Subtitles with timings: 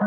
[0.00, 0.06] 皆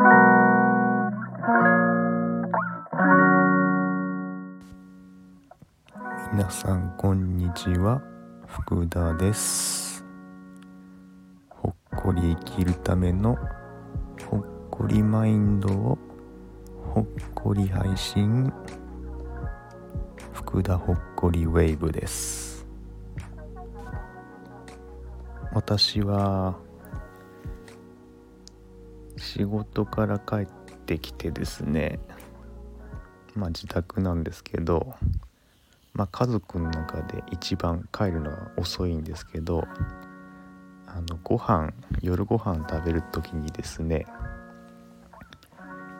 [6.50, 8.00] さんこんにちは。
[8.46, 10.02] 福田です。
[11.50, 13.36] ほっこり生きるための
[14.30, 15.98] ほっこりマインドを
[16.94, 18.50] ほっこり配信。
[20.32, 22.66] 福田ほっこりウェーブです。
[25.52, 26.56] 私は
[29.32, 30.46] 仕事から帰っ
[30.86, 31.98] てきてですね
[33.34, 34.94] まあ自宅なんですけど
[35.94, 39.66] まあ、家族の中で一番帰るのは遅いんですけど
[40.86, 44.06] あのご飯夜ご飯食べる時にですね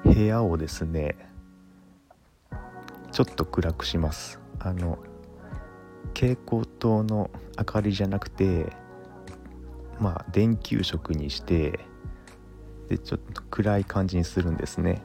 [0.05, 1.16] 部屋をですね
[3.12, 4.41] ちょっと暗くします。
[4.59, 4.99] あの
[6.15, 8.73] 蛍光灯の明かりじゃなくて
[10.01, 11.80] まあ電球色にして
[12.92, 15.01] でちょっと暗い感じにするんですね。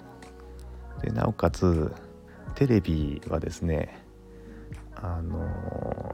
[1.01, 1.93] でなおかつ
[2.55, 4.03] テレビはですね
[4.95, 6.13] あの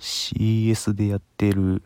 [0.00, 1.82] CS でやってる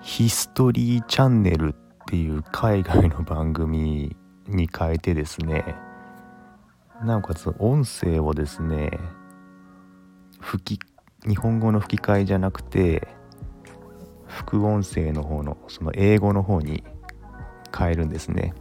[0.00, 5.74] ヒストリーチャンネルっていう海外の番組に変えてですね
[7.04, 8.98] なおかつ音声をですね
[10.40, 13.19] 吹き日本語の吹き替えじゃなくて
[14.30, 16.84] 副音声の方のその英語の方に
[17.76, 18.54] 変えるんですね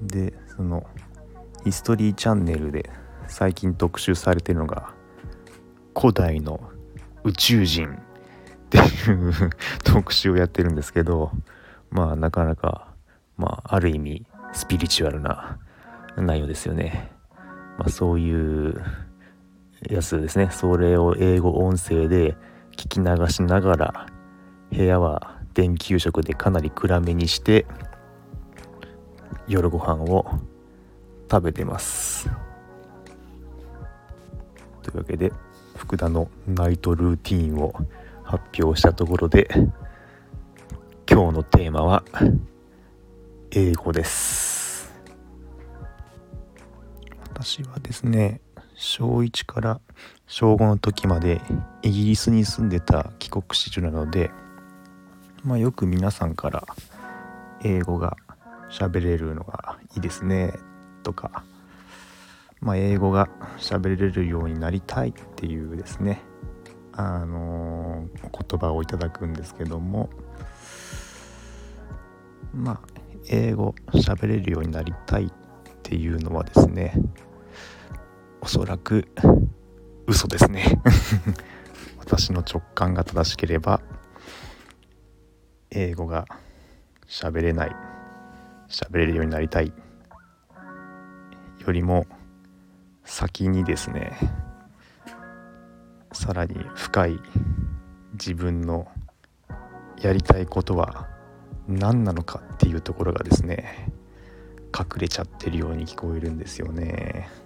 [0.00, 0.86] でその
[1.64, 2.88] ヒストリーチャンネルで
[3.26, 4.94] 最近特集されてるのが
[5.96, 6.60] 古代の
[7.24, 7.98] 宇宙人っ
[8.70, 8.80] てい
[9.12, 9.50] う
[9.84, 11.30] 特集をやってるんですけど
[11.90, 12.88] まあなかなか
[13.36, 15.58] まあある意味スピリチュアルな
[16.16, 17.10] 内容ですよね。
[17.78, 18.82] まあ、そういう
[19.88, 22.36] やつですねそれを英語音声で
[22.76, 24.06] 聞き流しながら
[24.70, 27.66] 部屋は電球色でかなり暗めにして
[29.46, 30.26] 夜ご飯を
[31.30, 32.28] 食べてます。
[34.82, 35.32] というわけで
[35.76, 37.74] 福田のナイトルーティンを
[38.22, 39.48] 発表したところで
[41.10, 42.04] 今日のテーマは
[43.50, 44.90] 英語です。
[47.24, 48.40] 私はですね
[48.82, 49.80] 小1から
[50.26, 51.40] 小5の時まで
[51.82, 54.32] イギリスに住んでた帰国子女なので
[55.44, 56.66] まあよく皆さんから
[57.62, 58.16] 英語が
[58.72, 60.54] 喋れるのがいいですね
[61.04, 61.44] とか、
[62.60, 63.28] まあ、英語が
[63.58, 66.20] 喋れるようになりたいっていうですね
[66.90, 70.10] あのー、言葉をいただくんですけども
[72.52, 72.80] まあ
[73.28, 75.30] 英語喋れるようになりたいっ
[75.84, 76.94] ていうのはですね
[78.42, 79.06] おそらく
[80.08, 80.82] 嘘ですね。
[82.00, 83.80] 私の直感が正しければ
[85.70, 86.26] 英語が
[87.06, 87.76] 喋れない
[88.68, 89.72] 喋れるようになりたい
[91.64, 92.06] よりも
[93.04, 94.18] 先にですね
[96.12, 97.20] さらに深い
[98.14, 98.88] 自分の
[100.00, 101.08] やりたいことは
[101.68, 103.92] 何なのかっていうところがですね
[104.76, 107.41] 隠れちゃってるように聞こえるんですよね。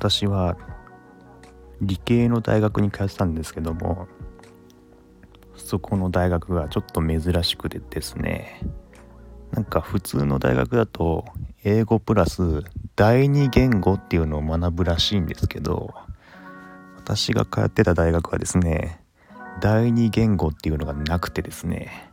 [0.00, 0.56] 私は
[1.82, 4.08] 理系の大学に通ってたんですけども
[5.56, 8.62] そこの大学がちょっと珍しくてですね
[9.50, 11.26] なんか普通の大学だと
[11.64, 12.62] 英語プラス
[12.96, 15.92] 第二言語っていうのを学ぶらしいんですけど
[16.96, 19.04] 私が通ってた大学はですね
[19.60, 22.10] 第二言語っていうのがなくてですね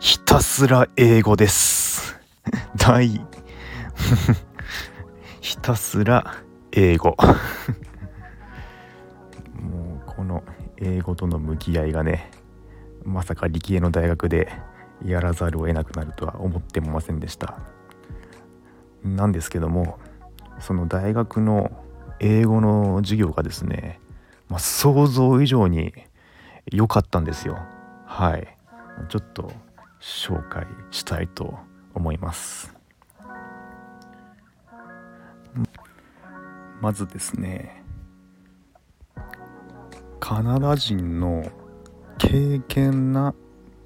[0.00, 2.18] ひたすら英語です。
[2.76, 3.20] 第
[5.40, 6.42] ひたすら
[6.72, 7.16] 英語。
[9.54, 10.42] もうこの
[10.76, 12.30] 英語との向き合いがね
[13.04, 14.50] まさか理系の大学で
[15.04, 17.58] やらざるを得なくなるとは思ってもませんでした。
[19.02, 19.98] なんですけども
[20.58, 21.70] その大学の
[22.20, 23.98] 英語の授業がですね、
[24.48, 25.94] まあ、想像以上に
[26.70, 27.58] 良かったんですよ。
[28.06, 28.56] はい。
[29.08, 29.50] ちょっと
[30.00, 31.58] 紹介したいと
[31.94, 32.79] 思います。
[36.80, 37.84] まずですね
[40.18, 41.44] カナダ人の
[42.18, 43.34] 敬虔な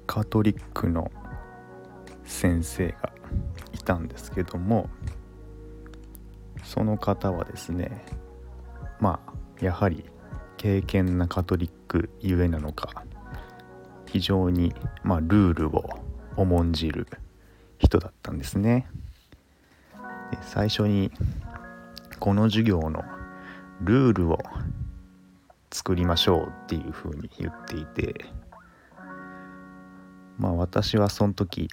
[0.07, 1.11] カトリックの
[2.23, 3.13] 先生が
[3.73, 4.89] いたんですけども
[6.63, 8.05] その方はですね
[8.99, 10.05] まあやはり
[10.57, 13.03] 敬虔なカトリックゆえなのか
[14.05, 15.83] 非常に、まあ、ルールを
[16.37, 17.07] 重んじる
[17.77, 18.87] 人だったんですね。
[20.31, 21.11] で最初に
[22.25, 23.03] この授業の
[23.81, 24.39] ルールを
[25.69, 28.25] 作りましょうっていうふうに言っていて
[30.39, 31.69] まあ私はその時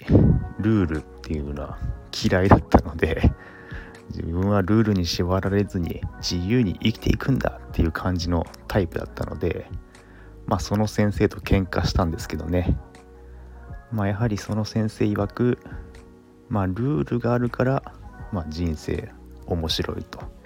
[0.59, 1.79] ルールっていうのは
[2.23, 3.31] 嫌いだったので
[4.09, 9.67] 自分はルールに縛られずに自由に生きていくんだっていう感じのタイプだったので
[10.45, 12.77] まあその先生と喧嘩したんですけどね。
[13.91, 15.57] まあやはりその先生曰く
[16.47, 17.81] まあルールがあるから、
[18.31, 19.11] まあ、人生
[19.47, 20.42] 面白いと。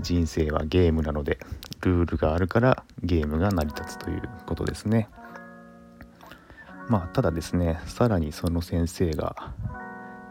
[0.00, 1.38] 人生はゲームなので
[1.80, 5.08] ルールがあるからゲームが成り立つということですね。
[6.88, 9.52] まあただですねさらにその先生が、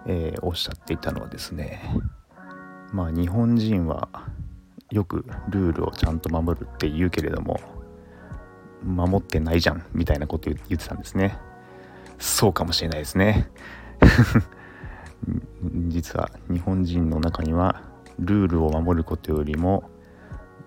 [0.07, 1.81] えー、おっしゃっていたのはですね
[2.93, 4.07] まあ日本人は
[4.89, 7.59] よくルールをちゃんと守るって言うけれども
[8.83, 11.37] 守ってないじゃんみたいなこと言ってたんですね。
[12.19, 13.49] そうかもしれないですね
[15.89, 17.81] 実は日本人の中には
[18.19, 19.89] ルールを守ることよりも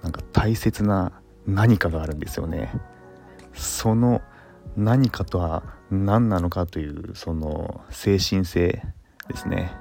[0.02, 1.12] なんか大切な
[1.46, 2.72] 何かがあるんですよね。
[3.54, 4.20] その
[4.76, 8.82] 何かとは何なのかというその精神性
[9.28, 9.72] ですね。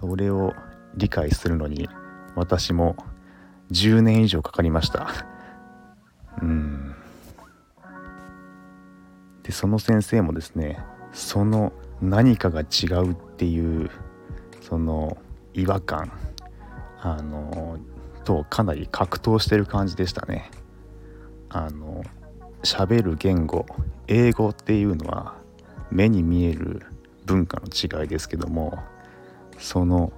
[0.00, 0.52] それを
[0.94, 1.88] 理解するのに
[2.34, 2.96] 私も
[3.70, 5.08] 10年以上かかりました。
[6.40, 6.94] うん。
[9.42, 10.78] でその先生もですね
[11.12, 13.90] その何かが違うっていう
[14.60, 15.16] その
[15.52, 16.12] 違和感
[17.02, 17.78] あの
[18.24, 20.50] とかなり格闘してる感じでしたね。
[21.48, 22.02] あの
[22.62, 23.66] 喋る言語
[24.06, 25.34] 英語っていうのは
[25.90, 26.86] 目に見える
[27.26, 28.78] 文化の違いですけども
[29.58, 30.12] その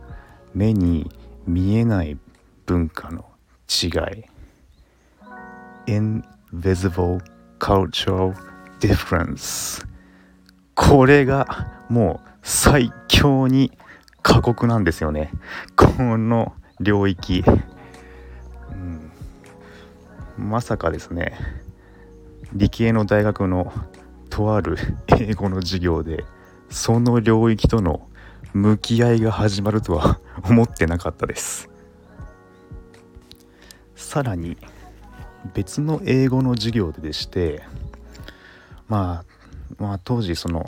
[0.54, 1.10] 目に
[1.46, 2.18] 見えない
[2.66, 3.24] 文化の
[3.68, 4.24] 違い
[5.86, 7.20] Invisible
[7.58, 8.34] Cultural
[8.78, 9.84] Difference
[10.74, 13.72] これがもう最強に
[14.22, 15.30] 過酷なんですよね。
[15.76, 15.86] こ
[16.18, 17.44] の領域、
[18.70, 19.10] うん、
[20.36, 21.38] まさかですね
[22.52, 23.72] 理系の大学の
[24.30, 24.76] とある
[25.20, 26.24] 英語の授業で
[26.70, 28.08] その領域との
[28.52, 31.68] 向き合いが始まるとは 思ってなかったです。
[33.94, 34.56] さらに
[35.54, 37.62] 別の英語の授業ででして
[38.88, 39.24] ま
[39.78, 40.64] あまあ当時その、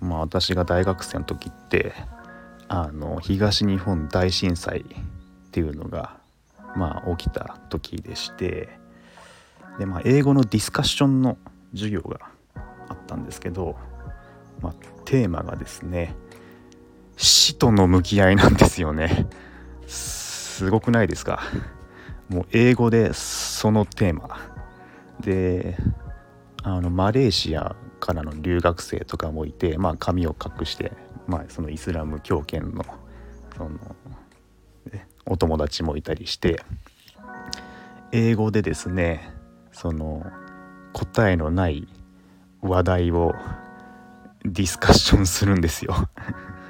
[0.00, 1.92] まあ、私が大学生の時って
[2.68, 4.84] あの東日本大震災
[5.52, 6.16] っていうのが
[6.76, 8.70] まあ起きた時でして
[9.78, 11.36] でまあ英語のディスカッションの
[11.74, 12.20] 授業が
[12.88, 13.76] あったんですけど、
[14.62, 16.14] まあ、テーマがですね
[17.18, 19.28] 死との向き合いなんですよね。
[19.86, 21.42] すごくないですか？
[22.30, 24.40] もう英語でそのテーマ。
[25.20, 25.76] で
[26.62, 30.92] あのマレーシアからの留学生とかもいて、まあ、髪を隠して、
[31.26, 32.82] まあ、そのイスラム教圏の
[33.54, 33.78] その
[35.26, 36.62] お友達もいたりして
[38.12, 39.32] 英語でですね
[39.72, 40.24] その
[40.92, 41.88] 答えのない
[42.60, 43.34] 話題を
[44.44, 45.94] ディスカッションするんですよ。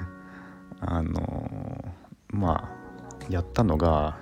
[0.81, 1.85] あの
[2.29, 2.83] まあ
[3.29, 4.17] やったのが、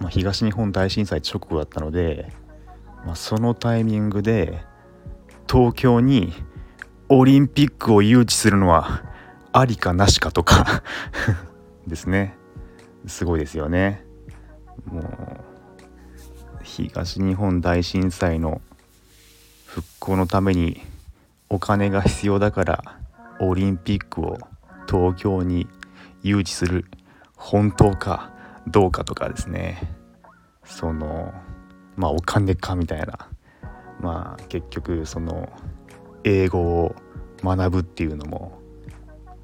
[0.00, 2.32] まあ、東日本大震災直後だったので、
[3.04, 4.64] まあ、そのタイミングで
[5.50, 6.32] 東京に
[7.08, 9.02] オリンピックを誘致するのは
[9.52, 10.82] ありかなしかとか
[11.86, 12.39] ですね。
[13.06, 14.04] すごいですよね。
[14.86, 15.04] もう
[16.62, 18.60] 東日本大震災の
[19.66, 20.82] 復興のために
[21.48, 22.98] お金が必要だから
[23.40, 24.38] オリンピックを
[24.88, 25.68] 東京に
[26.22, 26.86] 誘致する
[27.36, 28.32] 本当か
[28.66, 29.94] どうかとかですね。
[30.64, 31.32] その
[31.96, 33.28] まあお金かみたいな。
[34.00, 35.48] まあ結局その
[36.24, 36.94] 英語を
[37.42, 38.58] 学ぶっていうのも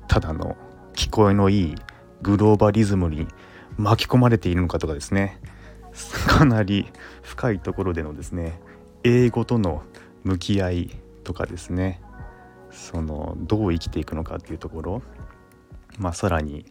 [0.09, 0.57] ただの
[0.95, 1.75] 聞こえのいい
[2.23, 3.29] グローバリズムに
[3.79, 5.41] 巻き込まれているのかとかですね。
[6.27, 6.87] かなり
[7.23, 8.61] 深いところでのですね
[9.03, 9.83] 英語との
[10.25, 10.91] 向き合い
[11.25, 12.01] とかですね。
[12.71, 15.03] そのどう生きていくのかっていうところ。
[15.99, 16.67] まあ、さらに、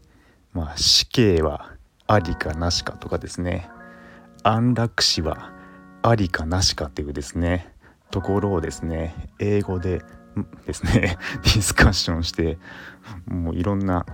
[0.54, 1.74] まあ、死刑は
[2.06, 3.70] ありかなしかとかですね。
[4.44, 5.52] 安楽死は
[6.04, 7.74] ありかなしかっていうですね
[8.12, 10.04] ところをですね英語で
[10.68, 12.60] ですね ディスカッションして
[13.26, 14.06] もういろんな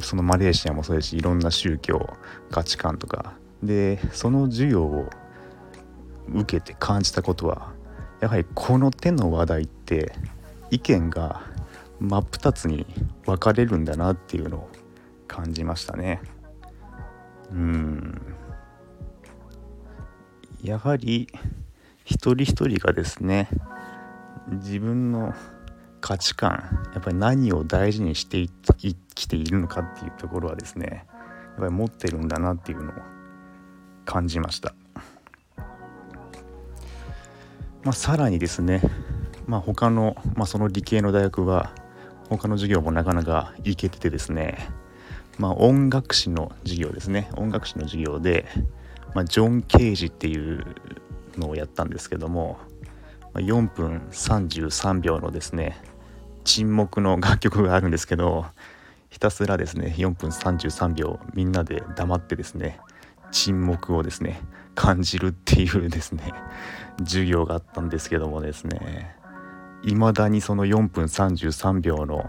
[0.00, 2.08] そのマレーシアもそうですしいろんな宗教
[2.50, 5.08] 価値観とかでその授業を
[6.28, 7.72] 受けて感じたことは
[8.20, 10.12] やはりこの手の話題って
[10.70, 11.42] 意見が
[12.00, 12.86] 真っ二つに
[13.24, 14.70] 分かれるんだなっていうのを
[15.26, 16.20] 感じましたね。
[17.50, 18.20] うん
[20.62, 21.28] やはり
[22.04, 23.48] 一人一人がですね
[24.48, 25.32] 自分の
[26.00, 28.48] 価値観やっぱり何を大事にして
[29.16, 32.94] きているのかっていうところはですねやっぱり持ってるんだなっていうのを
[34.04, 34.74] 感じました。
[37.82, 38.82] まあ、さらにですね、
[39.46, 41.72] まあ、他の、まあ、その理系の大学は
[42.28, 44.68] 他の授業もなかなかいけててですね、
[45.38, 47.28] まあ、音楽史の授業ですね。
[47.36, 48.46] 音楽史の授業で、
[49.14, 50.64] まあ、ジョン・ケージっていう
[51.38, 52.58] のをやったんですけども
[53.34, 55.80] 4分33秒のですね
[56.44, 58.46] 沈黙の楽曲があるんですけど
[59.08, 62.80] ひたすらですね4分33秒みんなで黙ってですね
[63.30, 64.40] 沈黙をですね
[64.74, 66.32] 感じるっていうですね
[67.00, 69.16] 授業があったんですけどもですね
[69.84, 72.28] 未だにその4分33秒の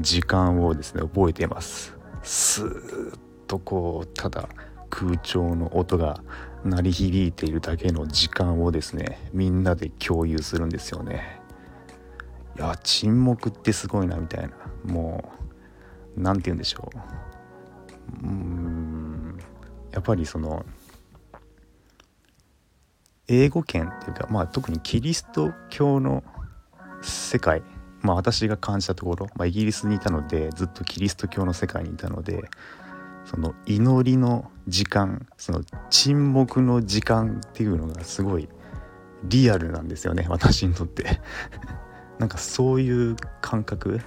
[0.00, 1.96] 時間をですね覚えています。
[2.22, 4.48] スーッとこうただ
[4.90, 6.22] 空調の音が
[6.64, 11.40] 鳴り響いているだけの時間をですねみんなで共有するんですよね。
[12.56, 14.54] いや沈黙ってすごいなみたいな。
[14.84, 15.41] もう
[16.16, 16.90] 何て言うんでしょ
[18.22, 18.26] う。
[18.26, 19.38] うん。
[19.92, 20.64] やっぱりその
[23.28, 26.24] 英語圏っていうかまあ特にキリスト教の
[27.02, 27.62] 世界
[28.00, 32.42] まあ私が感じたところ、まあ、イギリスにいたのでずっとキリスト教の世界にいたので
[33.24, 38.48] その祈りの時間その沈黙の時間っていうのがすごい
[39.24, 41.20] リアルなんですよね私にとって。
[42.18, 44.00] なんかそういう感覚。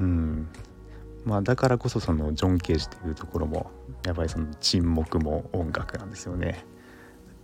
[0.00, 0.48] うん。
[1.24, 3.70] まあだからこそそのジョン・ケージっていうところも
[4.04, 6.64] やっぱりその沈黙も音楽なんですよね。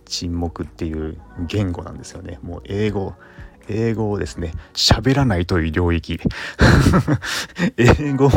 [0.05, 2.39] 沈黙っていう言語なんですよね。
[2.41, 3.13] もう英語
[3.67, 6.19] 英語をですね喋らないという領域。
[7.77, 8.29] 英語を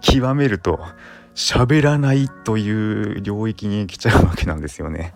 [0.00, 0.80] 極めると
[1.34, 5.14] 喋らないという領域に来ちゃうわけなんですよね。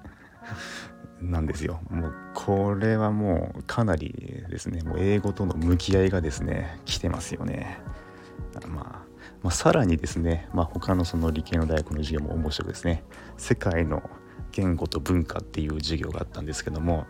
[1.20, 1.80] なんですよ。
[1.90, 7.78] もうこれはもうかなりですねもう英語との向き合いがですね来てますよね、
[8.66, 9.06] まあ、
[9.42, 13.04] まあ、さらにですね、まあ、他のその理系の大学の授業も面白くですね
[13.36, 14.02] 世界の
[14.52, 17.06] 言語と文化っていう授業があったんですけども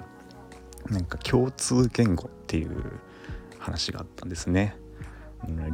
[0.91, 3.01] なんか共通言語っていう
[3.59, 4.77] 話があったんですね。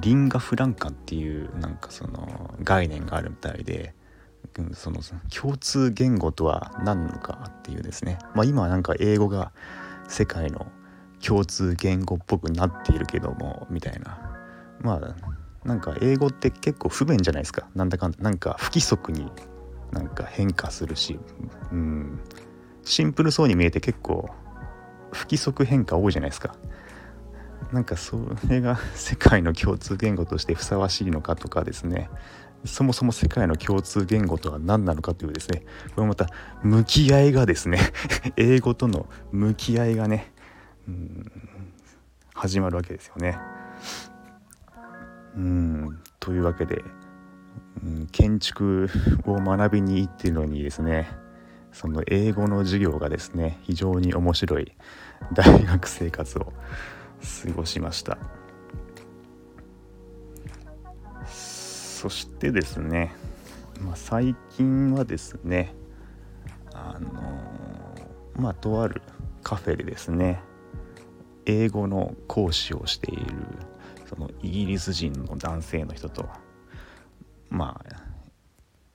[0.00, 3.94] リンガフランカっていうなんかその概念があるみたいで
[4.74, 5.00] その
[5.34, 8.18] 共通言語とは何なのかっていうですね。
[8.34, 9.52] まあ今はなんか英語が
[10.08, 10.66] 世界の
[11.24, 14.18] 共通言語っぽくなっているけどもみたいな。
[14.80, 15.14] まあ
[15.64, 17.68] なんか英語って結構不便じゃないですか。
[17.74, 18.18] なんだかんだ。
[18.20, 19.30] なんか不規則に
[19.92, 21.18] なんか変化するし。
[21.70, 22.20] うん。
[22.84, 24.28] シンプルそうに見えて結構
[25.12, 26.56] 不規則変化多いじゃないですか。
[27.72, 32.10] なんかそれが世界の共通言語としてふさわしいのかとかですね。
[32.64, 35.62] そもそも世界の共通言語とは何なのかというですね。
[35.94, 36.26] これまた
[36.62, 37.78] 向き合いがですね。
[38.36, 40.32] 英語との向き合いがね
[40.88, 41.30] うん
[42.34, 43.38] 始まるわけですよね。
[45.36, 46.82] うんというわけで、
[47.82, 48.88] うん、建築
[49.24, 51.08] を学びに行っているのにですね
[51.72, 54.72] その英語の授業がですね非常に面白い
[55.32, 56.52] 大学生活を
[57.44, 58.18] 過ごしました。
[61.26, 63.14] そしてですね、
[63.80, 65.72] まあ、最近はですね
[66.74, 67.12] あの
[68.34, 69.02] まあとある
[69.44, 70.42] カフェでですね
[71.46, 73.24] 英語の講師をしている
[74.14, 76.28] そのイギリス人の男性の人と
[77.48, 77.96] まあ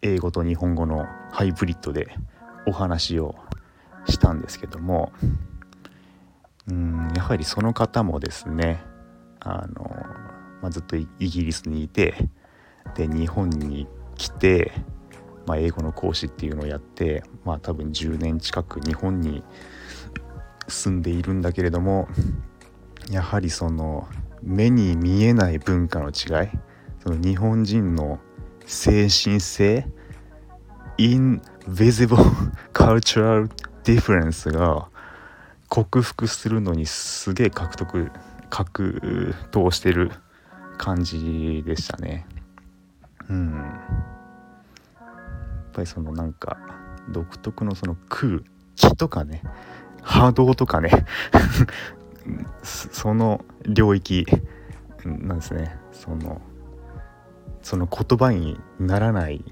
[0.04, 2.16] 英語と日本語のハイブリッドで
[2.68, 3.36] お話を
[4.08, 5.12] したんですけども
[6.68, 8.80] うんやはりその方もですね
[9.40, 9.90] あの、
[10.62, 12.14] まあ、ずっとイギリスにいて
[12.96, 14.72] で日本に来て、
[15.48, 19.44] まあ、英語の講師っていうのをやってまあ多分10年近く日本に
[20.68, 22.08] 住んでいるんだけれども
[23.10, 24.08] やはりその
[24.41, 26.50] 目に見えない文化の違い
[27.03, 28.20] その日本人の
[28.65, 29.88] 精神性
[30.98, 32.17] invisible
[32.74, 33.50] cultural
[33.84, 34.89] difference が
[35.70, 38.12] 克服するのにすげえ獲得
[38.50, 40.12] 格闘してる
[40.77, 42.25] 感じでしたね。
[43.29, 43.53] うん。
[43.56, 43.62] や
[45.01, 46.58] っぱりそのなんか
[47.10, 48.39] 独特のその空
[48.75, 49.44] 気とかね
[50.01, 51.06] 波動とかね
[52.63, 54.25] その領域
[55.05, 55.77] なんですね。
[55.91, 56.41] その
[57.62, 59.43] その言葉にならない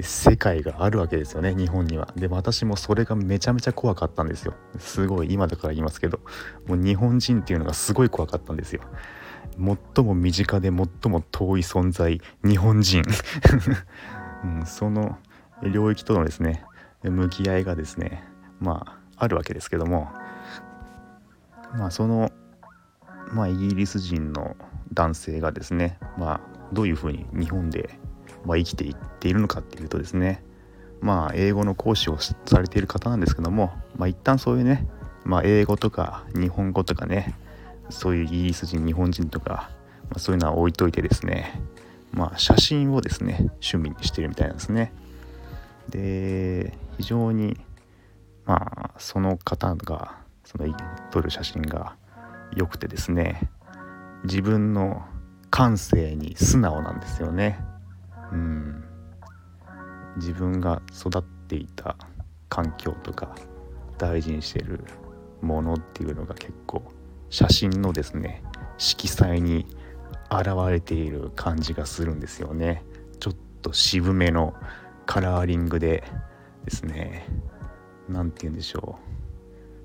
[0.00, 2.12] 世界があるわけですよね日本には。
[2.16, 4.54] で私もそれがめちゃめちゃ怖かったんですよ。
[4.78, 6.20] すごい今だから言いますけど。
[6.66, 8.82] もう日本人っていうのがすごい怖かったんですよ。
[9.94, 13.02] 最も身近で最も遠い存在日本人、
[14.44, 15.18] うん、その
[15.62, 16.64] 領域とのですね
[17.02, 18.24] 向き合いがですね
[18.58, 18.84] ま
[19.16, 20.08] ああるわけですけども。
[21.76, 22.30] まあその
[23.32, 24.56] まあイギリス人の
[24.92, 26.40] 男性がですねまあ
[26.72, 27.98] どういうふうに日本で
[28.44, 30.42] ま、生きていっているのかっていうとですね
[31.00, 34.86] まあ英語の講師をされている方なんですけども、まあ、一旦そういうね
[35.24, 37.34] まあ英語とか日本語とかね
[37.90, 39.70] そういうイギリス人日本人とか、
[40.04, 41.60] まあ、そういうのは置いといてですね
[42.12, 44.92] まあ写真をですね趣味にしてるみたいなんですね。
[45.88, 47.58] で非常に
[48.46, 50.66] まあその方がその
[51.10, 51.96] 撮る写真が
[52.56, 53.50] 良くてですね
[54.24, 55.02] 自分の
[55.50, 57.60] 感性に素直なんですよね。
[58.32, 58.84] うん。
[60.16, 61.96] 自分が育っていた
[62.48, 63.34] 環境とか
[63.98, 64.84] 大事にしてる
[65.40, 66.82] ものっていうのが結構
[67.30, 68.42] 写真のですね
[68.78, 69.66] 色彩に
[70.30, 72.82] 現れている感じがするんですよね。
[73.20, 74.54] ちょっと渋めの
[75.06, 76.04] カラーリングで
[76.64, 77.26] ですね
[78.08, 79.23] 何て言うんでしょう。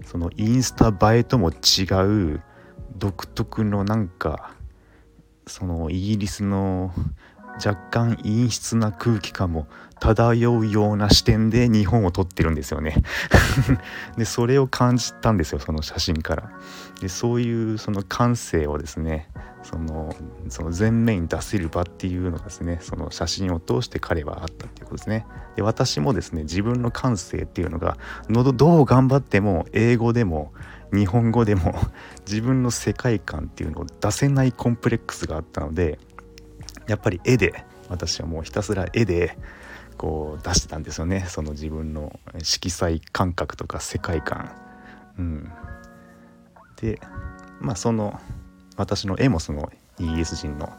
[0.10, 1.84] そのインスタ映えとも違
[2.34, 2.42] う
[2.98, 4.56] 独特のなんか
[5.46, 6.92] そのイギリスの
[7.63, 9.68] 若干陰湿な空気感も
[10.00, 13.04] 漂うような視点で日本を撮ってるんですよね。
[14.18, 16.51] でそれを感じたんですよその写真から。
[17.01, 19.30] でそういうその感性をですね
[19.63, 20.16] その
[20.48, 25.25] その前面に出せる場っていうのがですねその写真を通して彼はあったっていうことですね。
[25.56, 27.98] で私もですね自分の感性っていうのが
[28.30, 30.54] のどう頑張っても英語でも
[30.94, 31.75] 日本語でも
[32.28, 36.00] 自分の世界観っていうのを出せないコンプレックスがあったので
[36.89, 39.38] やっぱり絵で私はもうひたすら絵で
[39.96, 41.25] こう出してたんですよね。
[41.27, 44.51] その自分の色彩感覚とか世界観。
[45.19, 45.51] うん、
[46.81, 47.00] で
[47.60, 48.19] まあその
[48.75, 50.74] 私の絵もそのイギリス人の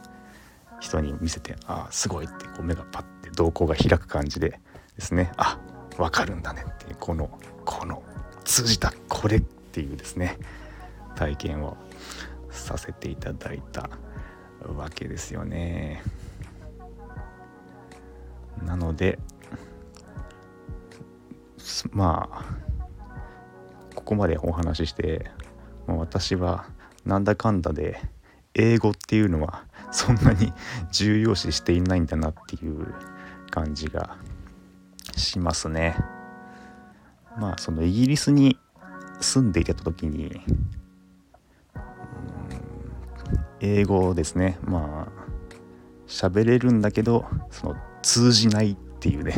[0.80, 4.58] 人に見せてああすごいってこう目がパッて瞳孔が開く感じで
[4.96, 5.30] ですね。
[5.36, 5.58] あ
[5.96, 7.30] 分かるんだねってこの
[7.64, 8.02] この
[8.44, 10.38] 通じたこれっていうですね
[11.14, 11.76] 体験を
[12.50, 13.90] させていただいた。
[14.68, 16.02] わけですよね。
[18.64, 19.18] なので
[21.92, 22.44] まあ
[23.94, 25.30] ここまでお話しして
[25.86, 26.66] 私は
[27.04, 28.00] なんだかんだで
[28.54, 30.52] 英語っていうのはそんなに
[30.92, 32.94] 重要視していないんだなっていう
[33.50, 34.18] 感じが
[35.16, 35.96] しますね。
[37.38, 38.58] まあそのイギリスに
[39.20, 40.40] 住んでいた時に
[43.60, 44.58] 英語ですね。
[44.64, 45.20] まあ
[46.06, 49.34] 喋れるんだけどその通じないっていうね。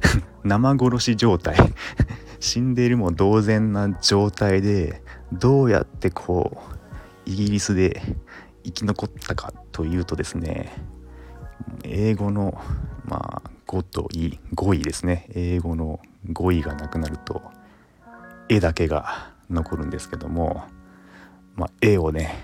[0.44, 1.56] 生殺し状態。
[2.40, 6.58] 死んでいるも同然な状態でどうやってこ
[7.26, 8.02] うイギリスで
[8.62, 10.70] 生き残ったかというとですね
[11.82, 12.60] 英語の
[13.04, 15.26] まあ5と位5位ですね。
[15.30, 16.00] 英語の
[16.32, 17.42] 語彙がなくなると
[18.48, 20.64] 絵だけが残るんですけども、
[21.54, 22.34] まあ、絵をね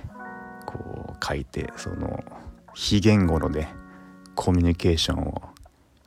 [0.73, 2.23] こう描いてその
[2.75, 3.75] 非言語のね
[4.35, 5.43] コミュニケーションを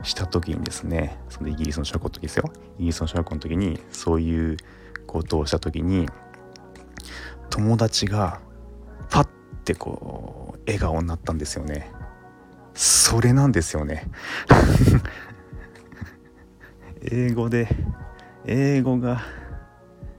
[0.03, 2.51] した時にですねそのイギリスの小学校の時ですよ。
[2.77, 4.57] イギリスの小学校の時にそういう
[5.07, 6.07] ことをした時に
[7.49, 8.41] 友達が
[9.09, 9.27] パッ
[9.63, 11.91] てこう笑顔になったんですよね。
[12.73, 14.09] それなんですよね。
[17.11, 17.67] 英語で
[18.45, 19.21] 英語が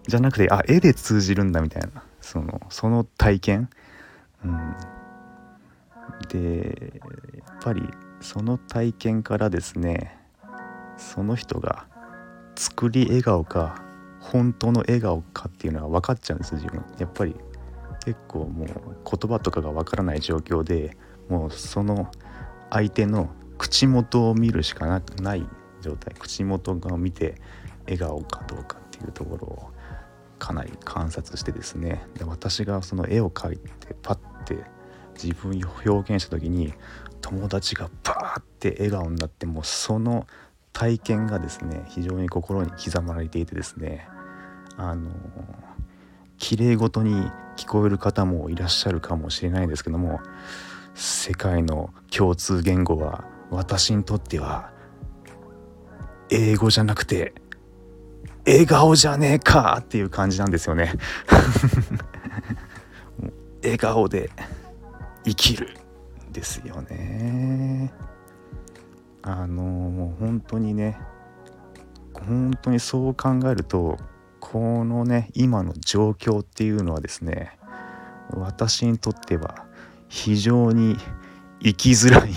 [0.07, 2.03] じゃなくてあ絵で通じるんだみたいな。
[2.21, 3.71] そのその体験、
[4.44, 4.75] うん、
[6.29, 7.01] で
[7.46, 7.83] やっぱり
[8.20, 10.18] その体験からですね
[10.96, 11.87] その人が
[12.57, 13.83] 作り笑顔か
[14.20, 16.85] 本当の笑顔かっていうのは分かっちゃうんです自分。
[16.99, 17.37] やっぱり。
[18.05, 20.96] 結構もう言葉とかが分からない状況で
[21.29, 22.09] もうその
[22.70, 25.44] 相手の口元を見るしかない
[25.81, 26.14] 状態。
[26.16, 27.35] 口元が見て
[27.85, 29.70] 笑顔かどうかっていうところを
[30.38, 32.07] かなり観察してですね。
[32.14, 34.64] で私がその絵を描いてパッて
[35.20, 36.75] 自分を表現した時に
[37.20, 40.27] 友達がバーって笑顔になってもうその
[40.72, 44.09] 体験がですね非常に心に刻まれていてですね。
[44.77, 45.11] あの
[46.38, 50.20] 綺麗事に聞こえる方もいらっしゃるかもしれないんですけども
[50.94, 54.70] 世界の共通言語は私にとっては
[56.31, 57.33] 英語じゃなくて
[58.47, 60.93] 笑顔じゃねえかっていう感じなんですよね。
[63.63, 64.31] 笑顔で
[65.25, 65.77] 生きる
[66.33, 67.93] ですよね。
[69.23, 70.97] あのもう本当にね
[72.15, 73.99] 本当にそう考えると
[74.39, 77.59] このね今の状況っていうのはですね
[78.31, 79.67] 私にとっては
[80.09, 80.97] 非常に
[81.61, 82.31] 生きづらい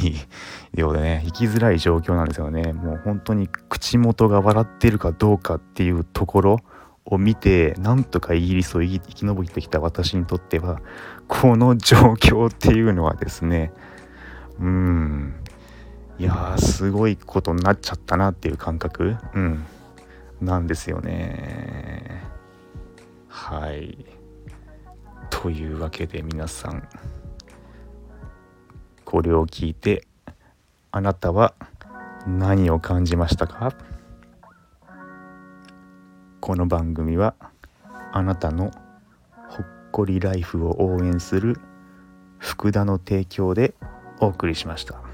[0.74, 2.74] ようでね生きづらい状況なんですよね。
[2.74, 6.58] もう本当に口元が笑ってるかどうかっていうところ
[7.06, 10.80] を見てなんとかイギリスを生き延びてきた私にとっては
[11.28, 13.72] この状況っていうのはですね
[14.60, 15.36] うん。
[16.20, 19.66] いやすごいことになっちゃったなっていう感覚、うん、
[20.42, 22.22] なんですよね。
[23.30, 24.06] はい。
[25.30, 26.86] というわけで皆さん
[29.06, 30.09] これを聞いて
[30.92, 31.54] あなたは
[32.26, 33.74] 何を感じましたか？
[36.42, 37.36] この番組は
[38.12, 38.72] あなたの
[39.50, 41.62] ほっこりライフを応援する
[42.40, 43.76] 福田の提供で
[44.20, 45.09] お送りしました。